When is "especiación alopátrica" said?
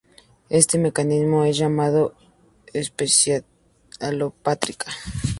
2.73-4.87